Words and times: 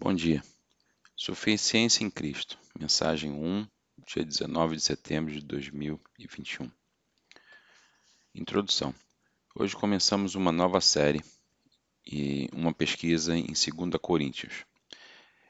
Bom 0.00 0.14
dia. 0.14 0.44
Suficiência 1.16 2.04
em 2.04 2.08
Cristo. 2.08 2.56
Mensagem 2.78 3.32
1, 3.32 3.66
dia 4.06 4.24
19 4.24 4.76
de 4.76 4.82
setembro 4.82 5.32
de 5.32 5.40
2021. 5.40 6.70
Introdução. 8.32 8.94
Hoje 9.56 9.74
começamos 9.74 10.36
uma 10.36 10.52
nova 10.52 10.80
série 10.80 11.20
e 12.06 12.48
uma 12.52 12.72
pesquisa 12.72 13.36
em 13.36 13.46
2 13.46 13.66
Coríntios. 14.00 14.64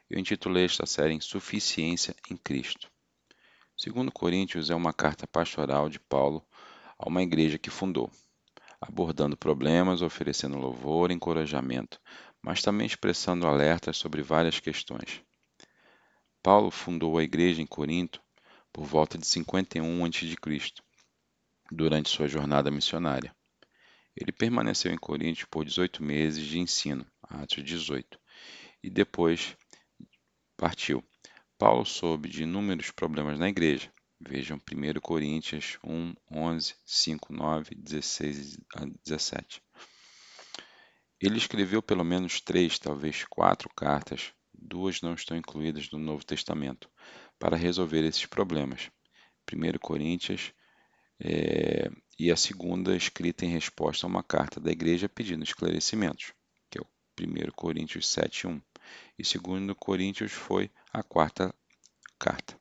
Eu 0.09 0.19
intitulei 0.19 0.65
esta 0.65 0.87
série 0.87 1.13
em 1.13 1.21
Suficiência 1.21 2.17
em 2.31 2.37
Cristo. 2.39 2.91
2 3.77 4.09
Coríntios 4.15 4.71
é 4.71 4.75
uma 4.75 4.95
carta 4.95 5.27
pastoral 5.27 5.91
de 5.91 6.01
Paulo 6.01 6.43
a 6.99 7.07
uma 7.07 7.23
igreja 7.23 7.59
que 7.59 7.69
fundou, 7.69 8.11
abordando 8.81 9.37
problemas, 9.37 10.01
oferecendo 10.01 10.57
louvor 10.57 11.11
e 11.11 11.15
encorajamento, 11.15 12.01
mas 12.43 12.63
também 12.63 12.87
expressando 12.87 13.47
alertas 13.47 13.97
sobre 13.97 14.23
várias 14.23 14.61
questões. 14.61 15.23
Paulo 16.43 16.71
fundou 16.71 17.19
a 17.19 17.23
igreja 17.23 17.61
em 17.61 17.67
Corinto 17.67 18.23
por 18.73 18.85
volta 18.85 19.19
de 19.19 19.27
51 19.27 20.05
a.C., 20.05 20.37
durante 21.71 22.09
sua 22.09 22.29
jornada 22.29 22.71
missionária. 22.71 23.35
Ele 24.17 24.33
permaneceu 24.33 24.93
em 24.93 24.97
Corinto 24.97 25.49
por 25.49 25.65
18 25.65 26.03
meses 26.03 26.45
de 26.45 26.59
ensino, 26.59 27.07
Atos 27.23 27.63
18, 27.63 28.19
e 28.83 28.91
depois 28.91 29.57
partiu. 30.57 31.05
Paulo 31.59 31.85
soube 31.85 32.29
de 32.29 32.45
inúmeros 32.45 32.91
problemas 32.91 33.39
na 33.39 33.49
igreja. 33.49 33.93
Vejam 34.21 34.59
1 34.59 35.01
Coríntios 35.01 35.79
1, 35.85 36.15
11, 36.33 36.75
5, 36.85 37.33
9, 37.33 37.75
16 37.77 38.59
a 38.75 38.85
17. 39.05 39.63
Ele 41.21 41.37
escreveu 41.37 41.83
pelo 41.83 42.05
menos 42.05 42.41
três, 42.41 42.79
talvez 42.79 43.25
quatro 43.25 43.69
cartas, 43.75 44.33
duas 44.53 45.01
não 45.01 45.15
estão 45.15 45.37
incluídas 45.37 45.91
no 45.91 45.99
Novo 45.99 46.25
Testamento, 46.25 46.89
para 47.39 47.57
resolver 47.57 48.05
esses 48.05 48.27
problemas. 48.27 48.91
1 49.53 49.79
Coríntios 49.79 50.53
é, 51.21 51.91
e 52.19 52.31
a 52.31 52.37
segunda 52.37 52.97
escrita 52.97 53.45
em 53.45 53.49
resposta 53.49 54.07
a 54.07 54.09
uma 54.09 54.23
carta 54.23 54.61
da 54.61 54.71
igreja 54.71 55.09
pedindo 55.09 55.43
esclarecimentos, 55.43 56.33
que 56.71 56.79
é 56.79 56.83
o 56.83 56.87
1 57.21 57.51
Coríntios 57.53 58.07
7.1. 58.07 58.63
E 59.19 59.23
2 59.23 59.77
Coríntios 59.79 60.33
foi 60.33 60.71
a 60.93 61.03
quarta 61.03 61.55
carta. 62.19 62.59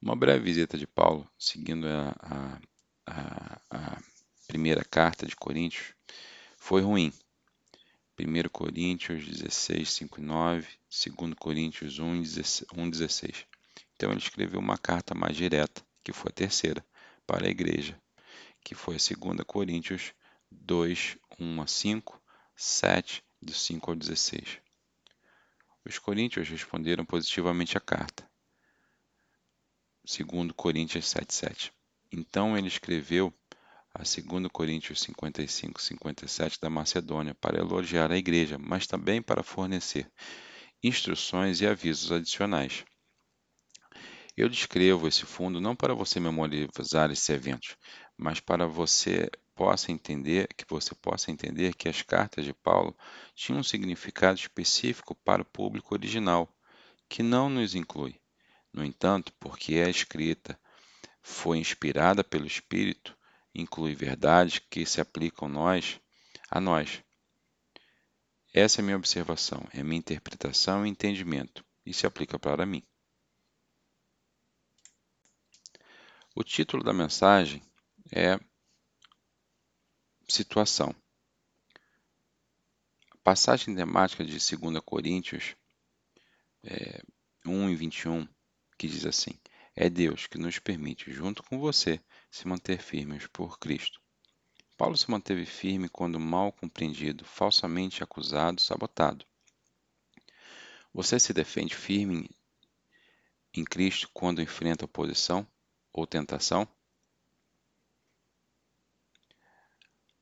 Uma 0.00 0.14
breve 0.14 0.44
visita 0.44 0.76
de 0.76 0.86
Paulo, 0.86 1.28
seguindo 1.38 1.86
a, 1.88 2.14
a, 2.20 2.60
a, 3.06 3.60
a 3.70 4.02
primeira 4.46 4.84
carta 4.84 5.26
de 5.26 5.34
Coríntios, 5.34 5.94
foi 6.66 6.82
ruim. 6.82 7.12
1 8.18 8.48
Coríntios 8.48 9.24
16, 9.24 9.88
5 9.88 10.18
e 10.18 10.24
9, 10.24 10.68
2 11.16 11.34
Coríntios 11.38 12.00
1, 12.00 12.22
16. 12.90 13.46
Então 13.94 14.10
ele 14.10 14.18
escreveu 14.18 14.58
uma 14.58 14.76
carta 14.76 15.14
mais 15.14 15.36
direta, 15.36 15.86
que 16.02 16.12
foi 16.12 16.30
a 16.30 16.34
terceira, 16.34 16.84
para 17.24 17.46
a 17.46 17.48
igreja, 17.48 17.96
que 18.64 18.74
foi 18.74 18.96
a 18.96 18.98
2 18.98 19.44
Coríntios 19.46 20.12
2, 20.50 21.16
1 21.38 21.62
a 21.62 21.66
5, 21.68 22.20
7, 22.56 23.22
do 23.40 23.52
5 23.52 23.90
ao 23.92 23.96
16. 23.96 24.58
Os 25.84 26.00
coríntios 26.00 26.48
responderam 26.48 27.04
positivamente 27.04 27.78
à 27.78 27.80
carta. 27.80 28.28
2 30.04 30.50
Coríntios 30.50 31.06
7, 31.06 31.32
7. 31.32 31.72
Então 32.10 32.58
ele 32.58 32.66
escreveu 32.66 33.32
a 33.98 34.02
2 34.02 34.48
Coríntios 34.52 35.00
55, 35.00 35.80
57 35.80 36.60
da 36.60 36.68
Macedônia 36.68 37.34
para 37.34 37.58
elogiar 37.58 38.12
a 38.12 38.16
igreja, 38.18 38.58
mas 38.58 38.86
também 38.86 39.22
para 39.22 39.42
fornecer 39.42 40.10
instruções 40.82 41.62
e 41.62 41.66
avisos 41.66 42.12
adicionais. 42.12 42.84
Eu 44.36 44.50
descrevo 44.50 45.08
esse 45.08 45.24
fundo 45.24 45.62
não 45.62 45.74
para 45.74 45.94
você 45.94 46.20
memorizar 46.20 47.10
esses 47.10 47.26
eventos, 47.30 47.74
mas 48.18 48.38
para 48.38 48.66
você 48.66 49.30
possa 49.54 49.90
entender 49.90 50.46
que 50.54 50.66
você 50.68 50.94
possa 50.94 51.30
entender 51.30 51.74
que 51.74 51.88
as 51.88 52.02
cartas 52.02 52.44
de 52.44 52.52
Paulo 52.52 52.94
tinham 53.34 53.60
um 53.60 53.64
significado 53.64 54.38
específico 54.38 55.14
para 55.14 55.40
o 55.40 55.46
público 55.46 55.94
original, 55.94 56.54
que 57.08 57.22
não 57.22 57.48
nos 57.48 57.74
inclui. 57.74 58.20
No 58.70 58.84
entanto, 58.84 59.32
porque 59.40 59.76
é 59.76 59.88
escrita, 59.88 60.60
foi 61.22 61.56
inspirada 61.56 62.22
pelo 62.22 62.46
Espírito, 62.46 63.15
inclui 63.60 63.94
verdades 63.94 64.58
que 64.58 64.84
se 64.84 65.00
aplicam 65.00 65.48
nós, 65.48 66.00
a 66.50 66.60
nós. 66.60 67.02
Essa 68.52 68.80
é 68.80 68.82
minha 68.82 68.96
observação, 68.96 69.66
é 69.72 69.82
minha 69.82 69.98
interpretação 69.98 70.86
e 70.86 70.90
entendimento, 70.90 71.64
e 71.84 71.92
se 71.92 72.06
aplica 72.06 72.38
para 72.38 72.66
mim. 72.66 72.82
O 76.34 76.44
título 76.44 76.84
da 76.84 76.92
mensagem 76.92 77.62
é 78.12 78.38
Situação. 80.28 80.94
A 83.12 83.18
passagem 83.22 83.74
temática 83.74 84.24
de 84.24 84.32
2 84.32 84.80
Coríntios 84.84 85.56
é, 86.62 87.02
1 87.46 87.70
e 87.70 87.76
21, 87.76 88.28
que 88.76 88.88
diz 88.88 89.06
assim: 89.06 89.38
É 89.78 89.90
Deus 89.90 90.26
que 90.26 90.38
nos 90.38 90.58
permite, 90.58 91.12
junto 91.12 91.42
com 91.42 91.58
você, 91.58 92.00
se 92.30 92.48
manter 92.48 92.80
firmes 92.80 93.26
por 93.26 93.58
Cristo. 93.58 94.00
Paulo 94.74 94.96
se 94.96 95.10
manteve 95.10 95.44
firme 95.44 95.86
quando 95.86 96.18
mal 96.18 96.50
compreendido, 96.50 97.26
falsamente 97.26 98.02
acusado, 98.02 98.58
sabotado. 98.58 99.26
Você 100.94 101.20
se 101.20 101.34
defende 101.34 101.76
firme 101.76 102.30
em 103.52 103.64
Cristo 103.64 104.08
quando 104.14 104.40
enfrenta 104.40 104.86
oposição 104.86 105.46
ou 105.92 106.06
tentação? 106.06 106.66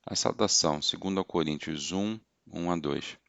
A 0.05 0.17
saudação, 0.17 0.83
segundo 0.83 1.25
Coríntios 1.25 1.93
1, 1.93 2.19
1 2.49 2.71
a 2.73 2.77
2. 2.77 3.24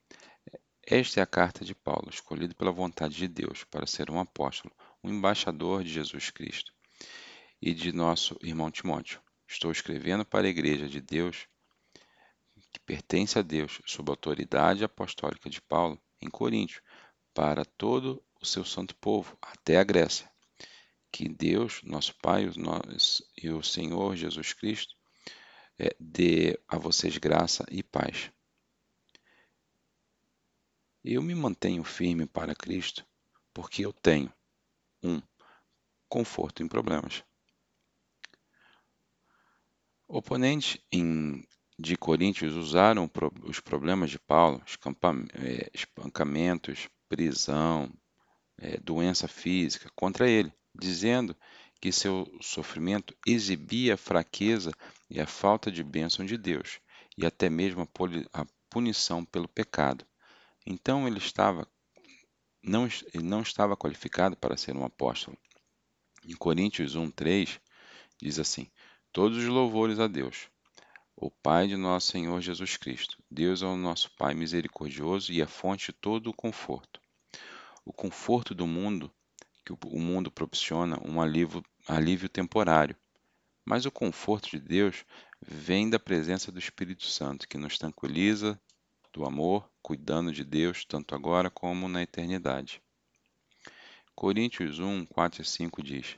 Esta 0.88 1.20
é 1.20 1.24
a 1.24 1.26
carta 1.26 1.66
de 1.66 1.74
Paulo, 1.74 2.12
escolhido 2.12 2.54
pela 2.54 2.72
vontade 2.72 3.16
de 3.16 3.28
Deus 3.28 3.64
para 3.64 3.88
ser 3.88 4.12
um 4.12 4.20
apóstolo, 4.20 4.72
um 5.04 5.10
embaixador 5.10 5.84
de 5.84 5.92
Jesus 5.92 6.30
Cristo 6.30 6.72
e 7.60 7.74
de 7.74 7.92
nosso 7.92 8.38
irmão 8.40 8.70
Timóteo. 8.70 9.20
Estou 9.48 9.72
escrevendo 9.72 10.24
para 10.24 10.46
a 10.46 10.50
igreja 10.50 10.88
de 10.88 11.02
Deus, 11.02 11.48
que 12.72 12.80
pertence 12.82 13.40
a 13.40 13.42
Deus, 13.42 13.82
sob 13.84 14.12
a 14.12 14.14
autoridade 14.14 14.84
apostólica 14.84 15.50
de 15.50 15.60
Paulo, 15.60 16.00
em 16.22 16.30
Coríntio, 16.30 16.84
para 17.34 17.66
todo 17.66 18.24
o 18.40 18.46
seu 18.46 18.64
santo 18.64 18.96
povo, 18.98 19.36
até 19.42 19.80
a 19.80 19.84
Grécia. 19.84 20.32
Que 21.12 21.28
Deus, 21.28 21.82
nosso 21.84 22.14
Pai 22.22 22.48
e 23.42 23.50
o 23.50 23.64
Senhor 23.64 24.16
Jesus 24.16 24.54
Cristo 24.54 24.94
é, 25.80 25.96
dê 26.00 26.60
a 26.68 26.78
vocês 26.78 27.18
graça 27.18 27.66
e 27.72 27.82
paz. 27.82 28.35
Eu 31.08 31.22
me 31.22 31.36
mantenho 31.36 31.84
firme 31.84 32.26
para 32.26 32.56
Cristo 32.56 33.06
porque 33.54 33.86
eu 33.86 33.94
tenho 33.94 34.34
um 35.04 35.22
conforto 36.10 36.64
em 36.64 36.68
problemas. 36.68 37.24
Oponentes 40.08 40.80
em, 40.92 41.48
de 41.78 41.96
Coríntios 41.96 42.56
usaram 42.56 43.08
os 43.44 43.60
problemas 43.60 44.10
de 44.10 44.18
Paulo, 44.18 44.64
é, 45.36 45.70
espancamentos, 45.76 46.90
prisão, 47.08 47.94
é, 48.58 48.78
doença 48.78 49.28
física, 49.28 49.92
contra 49.96 50.28
ele, 50.28 50.52
dizendo 50.74 51.38
que 51.80 51.92
seu 51.92 52.26
sofrimento 52.42 53.16
exibia 53.28 53.94
a 53.94 53.98
fraqueza 53.98 54.72
e 55.08 55.22
a 55.22 55.28
falta 55.28 55.72
de 55.72 55.84
bênção 55.84 56.26
de 56.26 56.36
Deus, 56.36 56.80
e 57.16 57.28
até 57.28 57.48
mesmo 57.48 57.88
a 58.34 58.46
punição 58.72 59.24
pelo 59.24 59.48
pecado. 59.48 60.04
Então 60.66 61.08
ele 61.08 61.20
estava 61.20 61.68
não, 62.68 62.88
ele 63.14 63.24
não 63.24 63.42
estava 63.42 63.78
qualificado 63.78 64.36
para 64.36 64.58
ser 64.58 64.76
um 64.76 64.84
apóstolo. 64.84 65.38
Em 66.26 66.36
Coríntios 66.36 66.96
1:3 66.96 67.60
diz 68.20 68.40
assim: 68.40 68.72
Todos 69.12 69.38
os 69.38 69.46
louvores 69.46 70.00
a 70.00 70.08
Deus, 70.08 70.50
o 71.16 71.30
Pai 71.30 71.68
de 71.68 71.78
nosso 71.78 72.12
Senhor 72.12 72.42
Jesus 72.42 72.76
Cristo. 72.76 73.22
Deus 73.30 73.62
é 73.62 73.66
o 73.66 73.78
nosso 73.78 74.10
Pai 74.18 74.34
misericordioso 74.34 75.32
e 75.32 75.42
a 75.42 75.48
fonte 75.48 75.88
de 75.88 75.94
todo 75.94 76.32
o 76.32 76.34
conforto. 76.34 77.00
O 77.86 77.94
conforto 77.94 78.56
do 78.56 78.66
mundo, 78.66 79.14
que 79.64 79.72
o 79.72 80.00
mundo 80.00 80.32
proporciona, 80.32 81.00
um 81.08 81.22
alívio, 81.22 81.64
alívio 81.88 82.28
temporário. 82.28 82.96
Mas 83.64 83.86
o 83.86 83.92
conforto 83.92 84.50
de 84.50 84.60
Deus 84.60 85.06
vem 85.40 85.90
da 85.90 86.00
presença 86.00 86.52
do 86.52 86.60
Espírito 86.60 87.06
Santo, 87.06 87.48
que 87.48 87.58
nos 87.58 87.78
tranquiliza 87.78 88.60
do 89.16 89.26
amor, 89.26 89.68
cuidando 89.82 90.32
de 90.32 90.44
Deus 90.44 90.86
tanto 90.86 91.16
agora 91.16 91.50
como 91.50 91.88
na 91.88 92.04
eternidade. 92.04 92.82
Coríntios 94.14 94.80
1, 94.80 95.06
4 95.06 95.42
e 95.42 95.46
5 95.46 95.82
diz: 95.82 96.18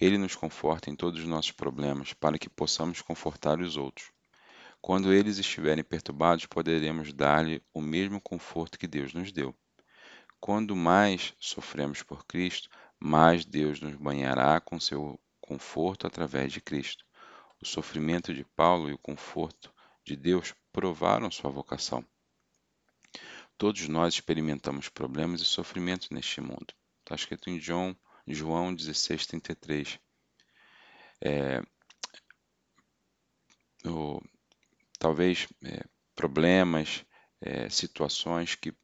ele 0.00 0.16
nos 0.16 0.34
conforta 0.34 0.88
em 0.88 0.96
todos 0.96 1.20
os 1.20 1.26
nossos 1.26 1.52
problemas, 1.52 2.14
para 2.14 2.38
que 2.38 2.48
possamos 2.48 3.02
confortar 3.02 3.60
os 3.60 3.76
outros. 3.76 4.10
Quando 4.80 5.12
eles 5.12 5.36
estiverem 5.36 5.84
perturbados, 5.84 6.46
poderemos 6.46 7.12
dar-lhe 7.12 7.62
o 7.74 7.82
mesmo 7.82 8.20
conforto 8.20 8.78
que 8.78 8.86
Deus 8.86 9.12
nos 9.12 9.30
deu. 9.30 9.54
Quando 10.40 10.74
mais 10.74 11.34
sofremos 11.38 12.02
por 12.02 12.24
Cristo, 12.24 12.70
mais 12.98 13.44
Deus 13.44 13.80
nos 13.80 13.94
banhará 13.94 14.58
com 14.58 14.80
seu 14.80 15.20
conforto 15.38 16.06
através 16.06 16.50
de 16.52 16.62
Cristo. 16.62 17.04
O 17.60 17.66
sofrimento 17.66 18.32
de 18.32 18.44
Paulo 18.56 18.88
e 18.88 18.94
o 18.94 18.98
conforto 18.98 19.70
de 20.02 20.16
Deus 20.16 20.54
provaram 20.72 21.30
sua 21.30 21.50
vocação. 21.50 22.02
Todos 23.60 23.86
nós 23.88 24.14
experimentamos 24.14 24.88
problemas 24.88 25.42
e 25.42 25.44
sofrimentos 25.44 26.08
neste 26.08 26.40
mundo. 26.40 26.72
Está 27.00 27.14
escrito 27.14 27.50
em 27.50 27.60
João, 27.60 27.94
João 28.26 28.74
16, 28.74 29.26
33. 29.26 29.98
É, 31.20 31.60
talvez 34.98 35.46
é, 35.62 35.84
problemas, 36.14 37.04
é, 37.38 37.68
situações 37.68 38.54
que 38.54 38.74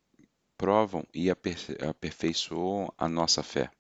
provam 0.59 1.09
e 1.15 1.31
aperfeiçoam 1.31 2.93
a 2.99 3.09
nossa 3.09 3.43
fé, 3.43 3.71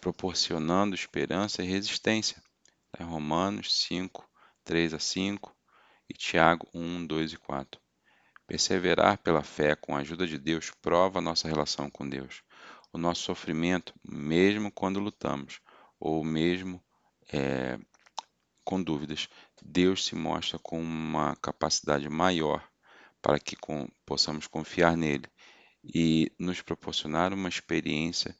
proporcionando 0.00 0.96
esperança 0.96 1.62
e 1.62 1.68
resistência. 1.68 2.42
É 2.98 3.04
Romanos 3.04 3.72
5, 3.86 4.28
3 4.64 4.94
a 4.94 4.98
5 4.98 5.56
e 6.10 6.14
Tiago 6.14 6.68
1, 6.74 7.06
2 7.06 7.34
e 7.34 7.36
4. 7.36 7.83
Perseverar 8.46 9.18
pela 9.18 9.42
fé 9.42 9.74
com 9.74 9.96
a 9.96 10.00
ajuda 10.00 10.26
de 10.26 10.38
Deus 10.38 10.70
prova 10.82 11.20
nossa 11.20 11.48
relação 11.48 11.90
com 11.90 12.08
Deus. 12.08 12.42
O 12.92 12.98
nosso 12.98 13.22
sofrimento, 13.22 13.94
mesmo 14.04 14.70
quando 14.70 15.00
lutamos, 15.00 15.60
ou 15.98 16.22
mesmo 16.22 16.82
é, 17.32 17.78
com 18.64 18.82
dúvidas, 18.82 19.28
Deus 19.62 20.04
se 20.04 20.14
mostra 20.14 20.58
com 20.58 20.80
uma 20.80 21.34
capacidade 21.36 22.08
maior 22.08 22.66
para 23.22 23.40
que 23.40 23.56
com, 23.56 23.88
possamos 24.04 24.46
confiar 24.46 24.96
nele 24.96 25.26
e 25.82 26.30
nos 26.38 26.60
proporcionar 26.60 27.32
uma 27.32 27.48
experiência 27.48 28.36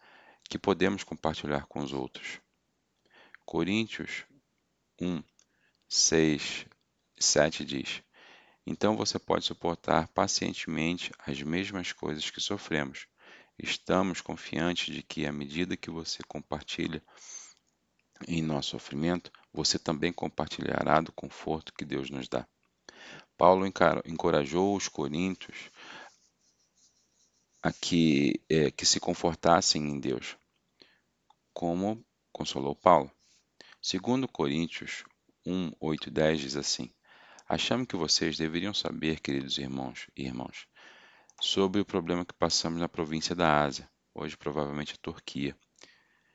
que 0.49 0.59
podemos 0.59 1.03
compartilhar 1.03 1.67
com 1.67 1.81
os 1.81 1.93
outros. 1.93 2.41
Coríntios 3.45 4.25
1, 5.01 5.23
6, 5.89 6.67
7 7.19 7.65
diz: 7.65 8.03
então 8.67 8.97
você 8.97 9.19
pode 9.19 9.45
suportar 9.45 10.09
pacientemente 10.09 11.13
as 11.27 11.43
mesmas 11.43 11.93
coisas 11.93 12.31
que 12.31 12.41
sofremos. 12.41 13.07
Estamos 13.59 14.21
confiantes 14.21 14.93
de 14.93 15.03
que, 15.03 15.27
à 15.27 15.33
medida 15.33 15.77
que 15.77 15.91
você 15.91 16.23
compartilha 16.27 17.03
em 18.27 18.43
nosso 18.43 18.71
sofrimento, 18.71 19.31
você 19.53 19.79
também 19.79 20.13
compartilhará 20.13 21.01
do 21.01 21.13
conforto 21.13 21.73
que 21.75 21.85
Deus 21.85 22.11
nos 22.11 22.29
dá. 22.29 22.47
Paulo 23.37 23.67
encorajou 23.67 24.77
os 24.77 24.89
coríntios 24.89 25.71
a 27.63 27.73
que, 27.73 28.41
é, 28.49 28.71
que 28.71 28.87
se 28.87 29.01
confortassem 29.01 29.83
em 29.83 29.99
Deus, 29.99 30.37
como 31.53 32.05
consolou 32.33 32.75
Paulo. 32.75 33.11
Segundo 33.81 34.29
Coríntios 34.29 35.05
1, 35.47 35.73
8 35.81 36.09
e 36.09 36.11
10 36.11 36.41
diz 36.41 36.57
assim, 36.57 36.91
Achamos 37.46 37.87
que 37.87 37.94
vocês 37.94 38.38
deveriam 38.38 38.73
saber, 38.73 39.20
queridos 39.20 39.58
irmãos 39.58 40.08
e 40.17 40.25
irmãos, 40.25 40.67
sobre 41.38 41.79
o 41.79 41.85
problema 41.85 42.25
que 42.25 42.32
passamos 42.32 42.81
na 42.81 42.88
província 42.88 43.35
da 43.35 43.62
Ásia, 43.62 43.87
hoje 44.14 44.35
provavelmente 44.35 44.94
a 44.94 44.96
Turquia. 44.96 45.55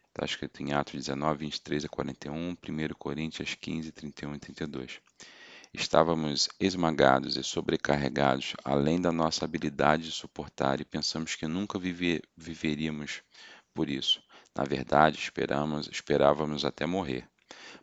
Está 0.10 0.24
escrito 0.24 0.62
em 0.62 0.72
Atos 0.72 0.94
19, 0.94 1.40
23 1.40 1.86
a 1.86 1.90
41, 1.90 2.52
1 2.52 2.56
Coríntios 2.96 3.56
15, 3.56 3.92
31 3.92 4.36
e 4.36 4.40
32. 4.40 5.02
Estávamos 5.74 6.48
esmagados 6.60 7.38
e 7.38 7.44
sobrecarregados, 7.44 8.54
além 8.64 9.02
da 9.02 9.12
nossa 9.12 9.46
habilidade 9.46 10.04
de 10.04 10.12
suportar, 10.12 10.80
e 10.80 10.86
pensamos 10.86 11.36
que 11.36 11.48
nunca 11.48 11.80
viver, 11.80 12.22
viveríamos 12.38 13.24
por 13.74 13.90
isso. 13.90 14.22
Na 14.56 14.64
verdade, 14.64 15.18
esperamos, 15.18 15.90
esperávamos 15.92 16.64
até 16.64 16.86
morrer. 16.86 17.28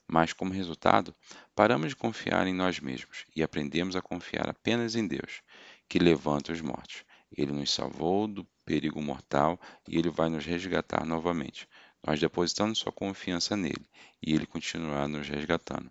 Mas, 0.09 0.33
como 0.33 0.53
resultado, 0.53 1.15
paramos 1.55 1.89
de 1.89 1.97
confiar 1.97 2.47
em 2.47 2.55
nós 2.55 2.79
mesmos 2.79 3.25
e 3.35 3.43
aprendemos 3.43 3.97
a 3.97 4.03
confiar 4.03 4.49
apenas 4.49 4.95
em 4.95 5.07
Deus, 5.07 5.43
que 5.89 5.99
levanta 5.99 6.53
os 6.53 6.61
mortos. 6.61 7.05
Ele 7.37 7.53
nos 7.53 7.73
salvou 7.73 8.29
do 8.29 8.45
perigo 8.65 9.03
mortal 9.03 9.61
e 9.89 9.99
ele 9.99 10.11
vai 10.11 10.29
nos 10.29 10.45
resgatar 10.45 11.05
novamente. 11.05 11.69
Nós 12.07 12.21
depositamos 12.21 12.79
sua 12.79 12.93
confiança 12.93 13.57
nele 13.57 13.89
e 14.23 14.33
ele 14.33 14.47
continuará 14.47 15.09
nos 15.09 15.29
resgatando. 15.29 15.91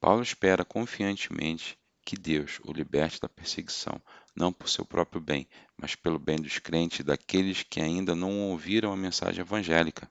Paulo 0.00 0.22
espera 0.22 0.64
confiantemente 0.64 1.78
que 2.04 2.16
Deus 2.16 2.60
o 2.64 2.72
liberte 2.72 3.20
da 3.20 3.28
perseguição, 3.28 4.00
não 4.34 4.52
por 4.52 4.68
seu 4.68 4.84
próprio 4.84 5.20
bem, 5.20 5.48
mas 5.76 5.94
pelo 5.94 6.18
bem 6.18 6.36
dos 6.36 6.58
crentes 6.58 7.00
e 7.00 7.02
daqueles 7.02 7.64
que 7.64 7.80
ainda 7.80 8.14
não 8.14 8.50
ouviram 8.50 8.92
a 8.92 8.96
mensagem 8.96 9.40
evangélica. 9.40 10.08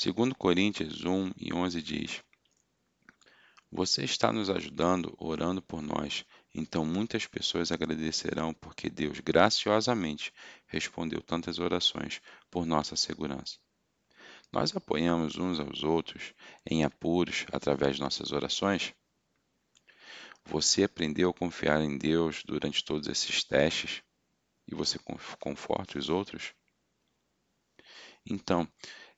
Segundo 0.00 0.32
Coríntios 0.32 1.04
1 1.04 1.32
e 1.36 1.52
11 1.52 1.82
diz: 1.82 2.22
Você 3.68 4.04
está 4.04 4.32
nos 4.32 4.48
ajudando, 4.48 5.12
orando 5.18 5.60
por 5.60 5.82
nós, 5.82 6.24
então 6.54 6.86
muitas 6.86 7.26
pessoas 7.26 7.72
agradecerão 7.72 8.54
porque 8.54 8.88
Deus 8.88 9.18
graciosamente 9.18 10.32
respondeu 10.68 11.20
tantas 11.20 11.58
orações 11.58 12.20
por 12.48 12.64
nossa 12.64 12.94
segurança. 12.94 13.58
Nós 14.52 14.70
apoiamos 14.76 15.36
uns 15.36 15.58
aos 15.58 15.82
outros 15.82 16.32
em 16.64 16.84
apuros 16.84 17.44
através 17.52 17.96
de 17.96 18.02
nossas 18.02 18.30
orações? 18.30 18.94
Você 20.44 20.84
aprendeu 20.84 21.30
a 21.30 21.34
confiar 21.34 21.80
em 21.80 21.98
Deus 21.98 22.44
durante 22.44 22.84
todos 22.84 23.08
esses 23.08 23.42
testes 23.42 24.00
e 24.64 24.76
você 24.76 24.96
conforta 25.40 25.98
os 25.98 26.08
outros? 26.08 26.54
Então, 28.24 28.68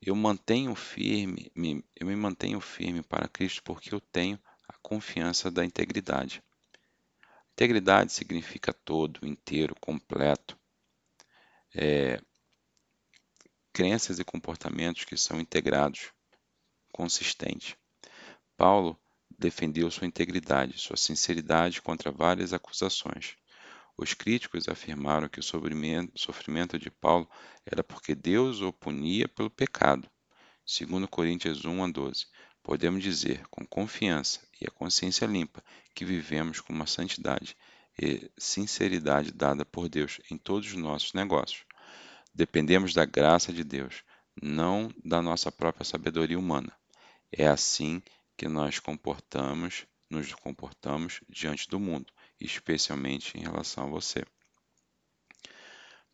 eu 0.01 0.15
mantenho 0.15 0.73
firme, 0.75 1.51
me, 1.55 1.83
eu 1.95 2.07
me 2.07 2.15
mantenho 2.15 2.59
firme 2.59 3.01
para 3.01 3.27
Cristo 3.27 3.61
porque 3.63 3.93
eu 3.93 3.99
tenho 3.99 4.39
a 4.67 4.73
confiança 4.81 5.51
da 5.51 5.65
integridade. 5.65 6.43
Integridade 7.53 8.11
significa 8.11 8.73
todo, 8.73 9.25
inteiro, 9.27 9.75
completo. 9.79 10.57
É, 11.75 12.19
crenças 13.73 14.19
e 14.19 14.23
comportamentos 14.23 15.05
que 15.05 15.17
são 15.17 15.39
integrados, 15.39 16.11
consistentes. 16.91 17.75
Paulo 18.57 18.99
defendeu 19.37 19.89
sua 19.89 20.07
integridade, 20.07 20.77
sua 20.77 20.97
sinceridade 20.97 21.81
contra 21.81 22.11
várias 22.11 22.53
acusações. 22.53 23.35
Os 24.01 24.15
críticos 24.15 24.67
afirmaram 24.67 25.29
que 25.29 25.39
o 25.39 25.43
sofrimento 25.43 26.79
de 26.79 26.89
Paulo 26.89 27.29
era 27.63 27.83
porque 27.83 28.15
Deus 28.15 28.59
o 28.59 28.73
punia 28.73 29.29
pelo 29.29 29.47
pecado. 29.47 30.09
Segundo 30.65 31.07
Coríntios 31.07 31.65
1 31.65 31.83
a 31.83 31.87
12, 31.87 32.25
podemos 32.63 33.03
dizer 33.03 33.45
com 33.51 33.63
confiança 33.63 34.39
e 34.59 34.65
a 34.65 34.71
consciência 34.71 35.27
limpa 35.27 35.63
que 35.93 36.03
vivemos 36.03 36.59
com 36.59 36.73
uma 36.73 36.87
santidade 36.87 37.55
e 38.01 38.27
sinceridade 38.39 39.31
dada 39.31 39.63
por 39.63 39.87
Deus 39.87 40.19
em 40.31 40.37
todos 40.37 40.69
os 40.69 40.77
nossos 40.77 41.13
negócios. 41.13 41.63
Dependemos 42.33 42.95
da 42.95 43.05
graça 43.05 43.53
de 43.53 43.63
Deus, 43.63 44.03
não 44.41 44.91
da 45.05 45.21
nossa 45.21 45.51
própria 45.51 45.85
sabedoria 45.85 46.39
humana. 46.39 46.75
É 47.31 47.45
assim 47.45 48.01
que 48.35 48.47
nós 48.47 48.79
comportamos, 48.79 49.85
nos 50.09 50.33
comportamos 50.33 51.21
diante 51.29 51.69
do 51.69 51.79
mundo 51.79 52.11
especialmente 52.43 53.37
em 53.37 53.41
relação 53.41 53.85
a 53.85 53.89
você. 53.89 54.25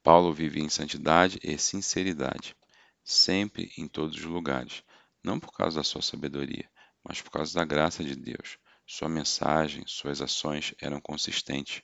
Paulo 0.04 0.34
vive 0.34 0.62
em 0.62 0.70
santidade 0.70 1.40
e 1.44 1.58
sinceridade, 1.58 2.56
sempre 3.04 3.72
em 3.78 3.88
todos 3.88 4.16
os 4.16 4.24
lugares, 4.24 4.84
não 5.24 5.40
por 5.40 5.52
causa 5.52 5.78
da 5.80 5.84
sua 5.84 6.02
sabedoria, 6.02 6.70
mas 7.04 7.22
por 7.22 7.32
causa 7.32 7.54
da 7.54 7.66
graça 7.66 8.04
de 8.04 8.16
Deus. 8.16 8.58
Sua 8.86 9.10
mensagem, 9.10 9.84
suas 9.86 10.22
ações 10.22 10.74
eram 10.82 11.02
consistentes. 11.02 11.82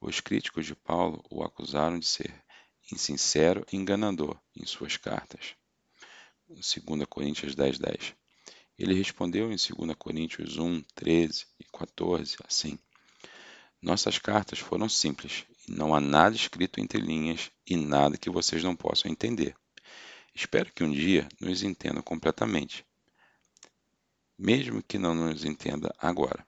Os 0.00 0.20
críticos 0.20 0.66
de 0.66 0.74
Paulo 0.74 1.24
o 1.28 1.42
acusaram 1.42 1.98
de 1.98 2.06
ser 2.06 2.32
insincero 2.92 3.66
e 3.72 3.76
enganador 3.76 4.40
em 4.54 4.64
suas 4.64 4.96
cartas. 4.96 5.56
2 6.48 7.06
Coríntios 7.08 7.54
10, 7.54 7.78
10. 7.78 8.14
Ele 8.78 8.94
respondeu 8.94 9.52
em 9.52 9.56
2 9.56 9.94
Coríntios 9.98 10.58
1, 10.58 10.82
13 10.94 11.46
e 11.58 11.64
14 11.64 12.36
assim: 12.46 12.78
nossas 13.80 14.18
cartas 14.18 14.58
foram 14.58 14.88
simples, 14.88 15.44
não 15.68 15.94
há 15.94 16.00
nada 16.00 16.36
escrito 16.36 16.80
entre 16.80 17.00
linhas 17.00 17.50
e 17.66 17.76
nada 17.76 18.18
que 18.18 18.28
vocês 18.28 18.62
não 18.62 18.76
possam 18.76 19.10
entender. 19.10 19.54
Espero 20.34 20.72
que 20.72 20.84
um 20.84 20.90
dia 20.90 21.28
nos 21.40 21.62
entendam 21.62 22.02
completamente, 22.02 22.84
mesmo 24.38 24.82
que 24.82 24.98
não 24.98 25.14
nos 25.14 25.44
entenda 25.44 25.94
agora. 25.98 26.46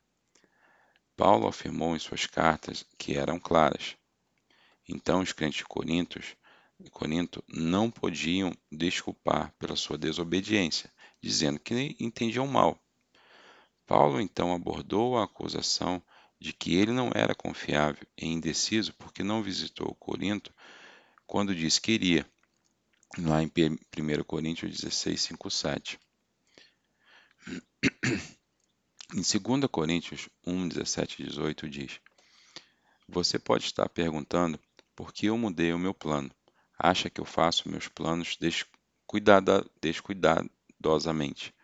Paulo 1.16 1.46
afirmou 1.46 1.94
em 1.94 1.98
suas 1.98 2.26
cartas 2.26 2.84
que 2.98 3.16
eram 3.16 3.38
claras. 3.38 3.96
Então 4.88 5.20
os 5.20 5.32
crentes 5.32 5.58
de 5.58 5.64
Corintos, 5.64 6.36
Corinto 6.90 7.44
não 7.48 7.90
podiam 7.90 8.52
desculpar 8.70 9.54
pela 9.58 9.76
sua 9.76 9.96
desobediência, 9.96 10.92
dizendo 11.20 11.60
que 11.60 11.96
entendiam 12.00 12.46
mal. 12.46 12.78
Paulo 13.86 14.20
então 14.20 14.54
abordou 14.54 15.16
a 15.16 15.24
acusação 15.24 16.02
de 16.42 16.52
que 16.52 16.75
ele 16.75 16.90
não 16.90 17.12
era 17.14 17.37
confiável 17.37 18.04
e 18.18 18.26
indeciso 18.26 18.92
porque 18.94 19.22
não 19.22 19.42
visitou 19.42 19.94
Corinto 19.94 20.52
quando 21.25 21.54
disse 21.54 21.80
que 21.80 21.92
iria, 21.92 22.26
lá 23.16 23.40
em 23.42 23.46
1 23.46 24.25
Coríntios 24.25 24.72
16, 24.72 25.20
5, 25.20 25.50
7. 25.50 26.00
Em 29.14 29.20
2 29.20 29.70
Coríntios 29.70 30.28
1, 30.44 30.68
17 30.68 31.22
e 31.22 31.26
18 31.26 31.68
diz: 31.68 32.00
Você 33.08 33.38
pode 33.38 33.64
estar 33.64 33.88
perguntando 33.88 34.58
por 34.96 35.12
que 35.12 35.26
eu 35.26 35.38
mudei 35.38 35.72
o 35.72 35.78
meu 35.78 35.94
plano. 35.94 36.30
Acha 36.76 37.08
que 37.08 37.20
eu 37.20 37.25
faço 37.25 37.68
meus 37.68 37.87
planos 37.87 38.37
descuidada, 38.37 39.64
descuidadosamente. 39.80 41.54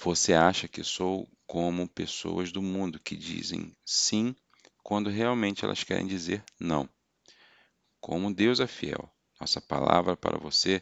Você 0.00 0.32
acha 0.32 0.68
que 0.68 0.84
sou 0.84 1.28
como 1.44 1.88
pessoas 1.88 2.52
do 2.52 2.62
mundo 2.62 3.00
que 3.00 3.16
dizem 3.16 3.76
sim 3.84 4.32
quando 4.80 5.10
realmente 5.10 5.64
elas 5.64 5.82
querem 5.82 6.06
dizer 6.06 6.44
não. 6.58 6.88
Como 8.00 8.32
Deus 8.32 8.60
é 8.60 8.68
fiel, 8.68 9.12
nossa 9.40 9.60
palavra 9.60 10.16
para 10.16 10.38
você 10.38 10.80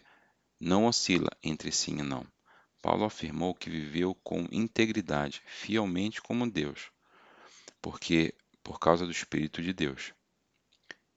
não 0.61 0.85
oscila 0.85 1.31
entre 1.43 1.73
sim 1.73 2.01
e 2.01 2.03
não. 2.03 2.27
Paulo 2.83 3.05
afirmou 3.05 3.55
que 3.55 3.71
viveu 3.71 4.15
com 4.17 4.47
integridade, 4.53 5.43
fielmente 5.47 6.21
como 6.21 6.49
Deus, 6.49 6.91
porque 7.81 8.35
por 8.63 8.79
causa 8.79 9.07
do 9.07 9.13
Espírito 9.13 9.63
de 9.63 9.73
Deus. 9.73 10.13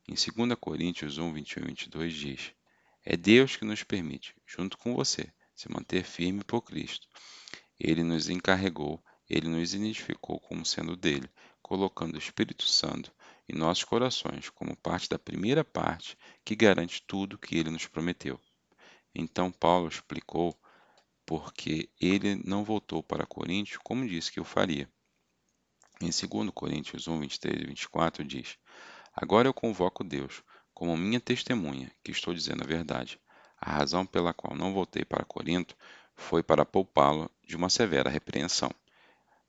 Em 0.07 0.13
2 0.13 0.57
Coríntios 0.57 1.17
1, 1.17 1.33
21 1.33 1.63
e 1.63 1.67
22 1.67 2.13
diz: 2.13 2.51
É 3.03 3.17
Deus 3.17 3.57
que 3.57 3.65
nos 3.65 3.83
permite, 3.83 4.33
junto 4.47 4.77
com 4.77 4.95
você, 4.95 5.29
se 5.53 5.69
manter 5.69 6.05
firme 6.05 6.45
por 6.45 6.61
Cristo. 6.61 7.05
Ele 7.79 8.03
nos 8.03 8.29
encarregou, 8.29 9.01
ele 9.29 9.47
nos 9.47 9.73
identificou 9.73 10.39
como 10.39 10.65
sendo 10.65 10.95
dele, 10.95 11.29
colocando 11.61 12.15
o 12.15 12.19
Espírito 12.19 12.63
Santo 12.63 13.11
em 13.47 13.55
nossos 13.55 13.83
corações 13.83 14.49
como 14.49 14.75
parte 14.75 15.09
da 15.09 15.17
primeira 15.17 15.63
parte 15.63 16.17
que 16.43 16.55
garante 16.55 17.01
tudo 17.07 17.37
que 17.37 17.57
ele 17.57 17.69
nos 17.69 17.87
prometeu. 17.87 18.39
Então 19.13 19.51
Paulo 19.51 19.87
explicou 19.87 20.55
porque 21.25 21.89
ele 22.01 22.41
não 22.43 22.63
voltou 22.63 23.03
para 23.03 23.25
Coríntios 23.25 23.79
como 23.83 24.07
disse 24.07 24.31
que 24.31 24.39
o 24.39 24.45
faria. 24.45 24.89
Em 26.01 26.09
2 26.09 26.49
Coríntios 26.51 27.07
1, 27.07 27.19
23 27.19 27.61
e 27.61 27.65
24 27.67 28.23
diz: 28.23 28.57
Agora 29.13 29.47
eu 29.47 29.53
convoco 29.53 30.03
Deus 30.03 30.41
como 30.73 30.95
minha 30.95 31.19
testemunha, 31.19 31.91
que 32.03 32.11
estou 32.11 32.33
dizendo 32.33 32.63
a 32.63 32.67
verdade. 32.67 33.19
A 33.59 33.69
razão 33.71 34.05
pela 34.05 34.33
qual 34.33 34.55
não 34.55 34.73
voltei 34.73 35.03
para 35.03 35.25
Corinto 35.25 35.75
foi 36.19 36.43
para 36.43 36.65
poupá-lo 36.65 37.29
de 37.43 37.55
uma 37.55 37.69
severa 37.69 38.09
repreensão. 38.09 38.71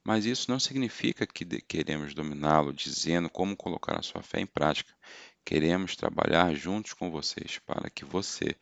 Mas 0.02 0.24
isso 0.24 0.50
não 0.50 0.58
significa 0.58 1.26
que 1.26 1.44
queremos 1.60 2.14
dominá-lo 2.14 2.72
dizendo 2.72 3.28
como 3.28 3.56
colocar 3.56 3.98
a 3.98 4.02
sua 4.02 4.22
fé 4.22 4.40
em 4.40 4.46
prática. 4.46 4.92
Queremos 5.44 5.94
trabalhar 5.96 6.54
juntos 6.54 6.94
com 6.94 7.10
vocês 7.10 7.58
para 7.58 7.90
que 7.90 8.04
você 8.04 8.56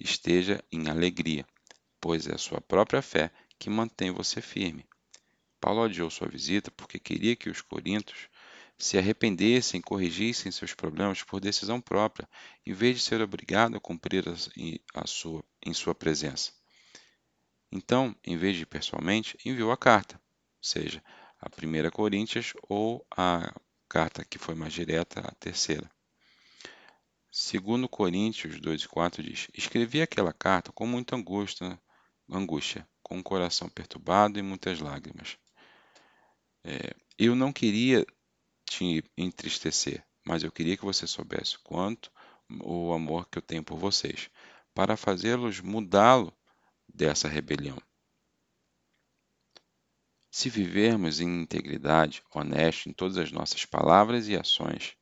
esteja 0.00 0.64
em 0.72 0.88
alegria 0.88 1.44
pois 2.00 2.26
é 2.26 2.34
a 2.34 2.38
sua 2.38 2.60
própria 2.60 3.02
fé 3.02 3.30
que 3.58 3.70
mantém 3.70 4.10
você 4.10 4.40
firme. 4.40 4.84
Paulo 5.60 5.82
adiou 5.82 6.10
sua 6.10 6.28
visita 6.28 6.70
porque 6.70 6.98
queria 6.98 7.34
que 7.34 7.50
os 7.50 7.60
coríntios 7.60 8.28
se 8.78 8.96
arrependessem 8.96 9.80
e 9.80 9.82
corrigissem 9.82 10.52
seus 10.52 10.72
problemas 10.72 11.22
por 11.24 11.40
decisão 11.40 11.80
própria, 11.80 12.28
em 12.64 12.72
vez 12.72 12.96
de 12.96 13.02
ser 13.02 13.20
obrigado 13.20 13.76
a 13.76 13.80
cumprir 13.80 14.24
a 14.94 15.06
sua, 15.06 15.44
em 15.64 15.74
sua 15.74 15.94
presença. 15.94 16.52
Então, 17.70 18.14
em 18.24 18.36
vez 18.36 18.56
de 18.56 18.66
pessoalmente, 18.66 19.36
enviou 19.44 19.70
a 19.70 19.76
carta, 19.76 20.20
seja 20.60 21.02
a 21.38 21.48
primeira 21.50 21.90
Coríntios 21.90 22.54
ou 22.68 23.06
a 23.10 23.54
carta 23.88 24.24
que 24.24 24.38
foi 24.38 24.54
mais 24.54 24.72
direta, 24.72 25.20
a 25.20 25.34
terceira. 25.34 25.90
Segundo 27.30 27.88
Coríntios 27.88 28.58
2,4 28.58 29.22
diz, 29.22 29.48
escrevi 29.54 30.02
aquela 30.02 30.32
carta 30.32 30.72
com 30.72 30.86
muita 30.86 31.14
angústia 31.14 31.78
angústia, 32.30 32.86
com 33.02 33.18
o 33.18 33.22
coração 33.22 33.68
perturbado 33.68 34.38
e 34.38 34.42
muitas 34.42 34.80
lágrimas. 34.80 35.38
É, 36.64 36.94
eu 37.18 37.34
não 37.34 37.52
queria 37.52 38.04
te 38.68 39.02
entristecer, 39.16 40.04
mas 40.26 40.42
eu 40.42 40.52
queria 40.52 40.76
que 40.76 40.84
você 40.84 41.06
soubesse 41.06 41.58
quanto 41.60 42.12
o 42.62 42.92
amor 42.92 43.28
que 43.28 43.38
eu 43.38 43.42
tenho 43.42 43.64
por 43.64 43.78
vocês, 43.78 44.30
para 44.74 44.96
fazê-los 44.96 45.60
mudá-lo 45.60 46.32
dessa 46.98 47.28
rebelião. 47.28 47.80
Se 50.28 50.50
vivermos 50.50 51.20
em 51.20 51.42
integridade, 51.42 52.24
honesto 52.34 52.88
em 52.88 52.92
todas 52.92 53.16
as 53.16 53.30
nossas 53.30 53.64
palavras 53.64 54.26
e 54.26 54.36
ações, 54.36 54.96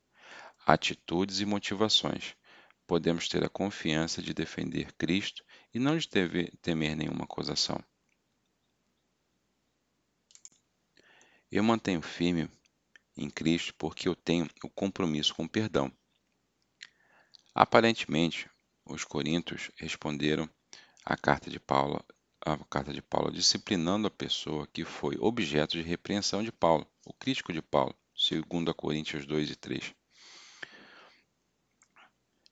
atitudes 0.63 1.39
e 1.39 1.45
motivações, 1.45 2.35
podemos 2.85 3.27
ter 3.27 3.43
a 3.43 3.49
confiança 3.49 4.21
de 4.21 4.31
defender 4.31 4.93
Cristo 4.93 5.43
e 5.73 5.79
não 5.79 5.97
de 5.97 6.07
temer 6.61 6.95
nenhuma 6.95 7.23
acusação. 7.23 7.83
Eu 11.51 11.63
mantenho 11.63 12.01
firme 12.03 12.47
em 13.15 13.27
Cristo 13.27 13.73
porque 13.73 14.07
eu 14.07 14.15
tenho 14.15 14.47
o 14.63 14.69
compromisso 14.69 15.33
com 15.33 15.45
o 15.45 15.49
perdão. 15.49 15.91
Aparentemente, 17.55 18.47
os 18.85 19.03
coríntios 19.03 19.71
responderam 19.77 20.47
à 21.09 21.15
carta 21.15 21.49
de 21.49 21.57
Paulo, 21.57 22.03
à 22.45 22.57
carta 22.69 22.91
de 22.91 23.01
Paulo 23.01 23.31
disciplinando 23.31 24.07
a 24.07 24.11
pessoa 24.11 24.67
que 24.67 24.83
foi 24.83 25.15
objeto 25.17 25.77
de 25.77 25.81
repreensão 25.81 26.43
de 26.43 26.51
Paulo, 26.51 26.85
o 27.05 27.13
crítico 27.13 27.53
de 27.53 27.61
Paulo, 27.61 27.95
segundo 28.13 28.69
a 28.69 28.73
Coríntios 28.73 29.25
2 29.25 29.51
e 29.51 29.55
3. 29.55 29.95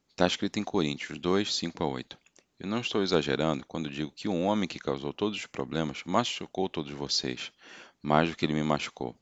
Está 0.10 0.26
escrito 0.26 0.58
em 0.58 0.64
Coríntios 0.64 1.20
2, 1.20 1.54
5 1.54 1.84
a 1.84 1.88
8. 1.88 2.18
Eu 2.58 2.68
não 2.68 2.80
estou 2.80 3.04
exagerando 3.04 3.66
quando 3.66 3.90
digo 3.90 4.10
que 4.10 4.30
o 4.30 4.42
homem 4.44 4.70
que 4.70 4.80
causou 4.80 5.12
todos 5.12 5.38
os 5.38 5.46
problemas 5.46 6.04
machucou 6.06 6.70
todos 6.70 6.94
vocês, 6.94 7.52
mais 8.02 8.30
do 8.30 8.38
que 8.38 8.46
ele 8.46 8.54
me 8.54 8.64
machucou. 8.64 9.14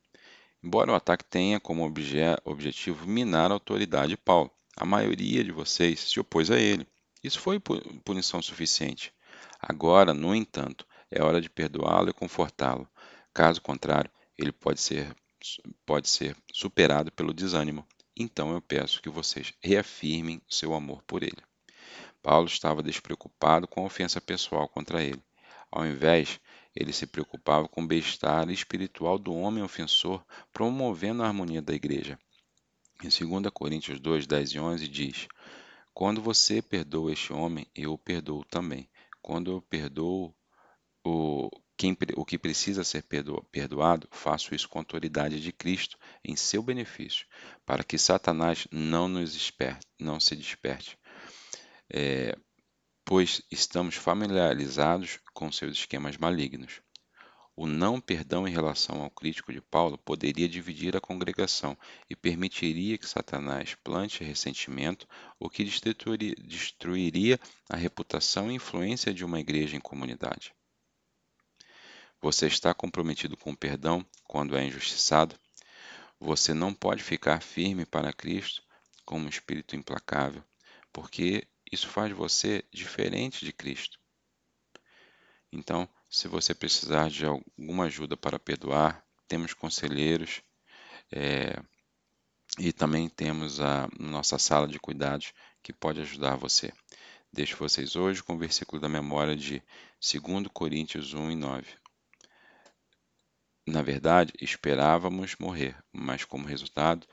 Embora 0.64 0.92
o 0.92 0.96
ataque 0.96 1.26
tenha 1.26 1.60
como 1.60 1.84
obje 1.84 2.20
objetivo 2.46 3.08
minar 3.08 3.50
a 3.50 3.56
autoridade 3.56 4.10
de 4.10 4.18
Paulo, 4.18 4.52
a 4.78 4.86
maioria 4.86 5.44
de 5.44 5.52
vocês 5.52 6.02
se 6.02 6.20
opôs 6.20 6.52
a 6.52 6.60
ele. 6.60 6.86
Isso 7.24 7.40
foi 7.40 7.60
punição 7.60 8.44
suficiente. 8.44 9.12
Agora, 9.60 10.14
no 10.14 10.36
entanto, 10.36 10.86
é 11.10 11.22
hora 11.22 11.40
de 11.40 11.50
perdoá-lo 11.50 12.10
e 12.10 12.14
confortá-lo. 12.14 12.88
Caso 13.34 13.62
contrário, 13.62 14.12
ele 14.38 14.52
pode 14.52 14.82
ser, 14.82 15.16
pode 15.86 16.10
ser 16.10 16.36
superado 16.52 17.12
pelo 17.12 17.34
desânimo. 17.34 17.86
Então 18.16 18.52
eu 18.52 18.62
peço 18.62 19.02
que 19.02 19.10
vocês 19.10 19.54
reafirmem 19.62 20.42
seu 20.48 20.74
amor 20.74 21.02
por 21.04 21.24
ele. 21.24 21.42
Paulo 22.22 22.48
estava 22.48 22.84
despreocupado 22.84 23.68
com 23.68 23.82
a 23.82 23.86
ofensa 23.86 24.22
pessoal 24.22 24.68
contra 24.70 25.04
ele. 25.04 25.22
Ao 25.72 25.86
invés, 25.86 26.40
ele 26.76 26.94
se 26.94 27.06
preocupava 27.06 27.68
com 27.68 27.82
o 27.84 27.88
bem-estar 27.88 28.50
espiritual 28.50 29.20
do 29.20 29.34
homem 29.34 29.64
ofensor, 29.64 30.24
promovendo 30.52 31.22
a 31.24 31.28
harmonia 31.28 31.62
da 31.62 31.74
igreja. 31.74 32.18
Em 33.04 33.10
2 33.10 33.52
Coríntios 33.54 34.00
2, 34.00 34.26
10 34.26 34.52
e 34.52 34.60
11 34.60 34.88
diz: 34.88 35.28
Quando 35.94 36.22
você 36.22 36.62
perdoa 36.62 37.12
este 37.12 37.34
homem, 37.34 37.68
eu 37.76 37.94
o 37.94 37.98
perdoo 37.98 38.44
também. 38.46 38.88
Quando 39.24 39.52
eu 39.52 39.62
perdoo 39.64 40.36
o, 41.04 41.50
quem, 41.76 41.98
o 42.16 42.24
que 42.24 42.38
precisa 42.38 42.84
ser 42.84 43.04
perdoado, 43.52 44.08
faço 44.12 44.54
isso 44.54 44.70
com 44.70 44.78
a 44.78 44.82
autoridade 44.82 45.42
de 45.42 45.52
Cristo, 45.52 45.98
em 46.24 46.36
seu 46.36 46.62
benefício, 46.62 47.26
para 47.66 47.84
que 47.84 47.98
Satanás 47.98 48.68
não 48.72 49.08
nos 49.08 49.34
desperte, 49.34 49.88
não 50.00 50.20
se 50.20 50.36
desperte 50.36 50.96
é, 51.94 52.36
pois 53.06 53.42
estamos 53.52 53.96
familiarizados 53.96 55.20
com 55.34 55.52
seus 55.52 55.78
esquemas 55.78 56.18
malignos. 56.18 56.82
O 57.56 57.68
não 57.68 58.02
perdão 58.02 58.48
em 58.48 58.52
relação 58.52 59.04
ao 59.04 59.12
crítico 59.12 59.54
de 59.54 59.62
Paulo 59.62 59.96
poderia 59.98 60.50
dividir 60.50 60.98
a 60.98 61.02
congregação 61.02 61.78
e 62.10 62.16
permitiria 62.16 62.98
que 62.98 63.08
Satanás 63.08 63.76
plante 63.76 64.24
ressentimento, 64.24 65.08
o 65.40 65.48
que 65.50 65.64
destruiria 65.64 67.40
a 67.70 67.78
reputação 67.78 68.52
e 68.52 68.56
influência 68.56 69.14
de 69.14 69.24
uma 69.24 69.40
igreja 69.40 69.78
em 69.78 69.80
comunidade. 69.80 70.52
Você 72.20 72.48
está 72.48 72.74
comprometido 72.74 73.38
com 73.38 73.52
o 73.52 73.58
perdão 73.58 74.04
quando 74.24 74.58
é 74.58 74.66
injustiçado? 74.66 75.38
Você 76.20 76.54
não 76.54 76.74
pode 76.74 77.04
ficar 77.04 77.42
firme 77.42 77.86
para 77.86 78.14
Cristo 78.14 78.64
com 79.06 79.20
um 79.20 79.28
espírito 79.28 79.76
implacável, 79.76 80.44
porque 80.92 81.48
isso 81.72 81.88
faz 81.88 82.12
você 82.14 82.64
diferente 82.72 83.46
de 83.46 83.52
Cristo. 83.52 84.00
Então, 85.52 85.88
se 86.14 86.28
você 86.28 86.54
precisar 86.54 87.10
de 87.10 87.26
alguma 87.26 87.86
ajuda 87.86 88.16
para 88.16 88.38
perdoar, 88.38 89.04
temos 89.28 89.56
conselheiros 89.56 90.44
é, 91.12 91.60
e 92.60 92.72
também 92.72 93.10
temos 93.10 93.60
a 93.60 93.90
nossa 94.00 94.38
sala 94.38 94.68
de 94.68 94.80
cuidados 94.80 95.34
que 95.64 95.74
pode 95.74 96.00
ajudar 96.02 96.36
você. 96.36 96.72
Deixo 97.32 97.58
vocês 97.58 97.96
hoje 97.96 98.22
com 98.22 98.36
o 98.36 98.38
versículo 98.38 98.80
da 98.80 98.88
memória 98.88 99.36
de 99.36 99.64
2 100.00 100.48
Coríntios 100.54 101.16
1 101.16 101.32
e 101.32 101.36
9. 101.36 101.68
Na 103.66 103.82
verdade, 103.82 104.34
esperávamos 104.40 105.36
morrer, 105.40 105.76
mas 105.92 106.24
como 106.24 106.46
resultado, 106.46 107.08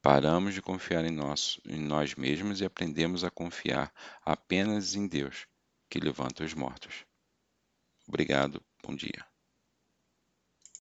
Paramos 0.00 0.52
de 0.52 0.60
confiar 0.60 1.02
em 1.06 1.10
nós, 1.10 1.58
em 1.64 1.80
nós 1.80 2.14
mesmos 2.14 2.60
e 2.60 2.64
aprendemos 2.66 3.24
a 3.24 3.30
confiar 3.30 3.90
apenas 4.22 4.94
em 4.94 5.06
Deus, 5.06 5.46
que 5.88 5.98
levanta 5.98 6.44
os 6.44 6.52
mortos. 6.52 7.06
Obrigado, 8.08 8.62
bom 8.82 8.94
dia. 8.96 9.26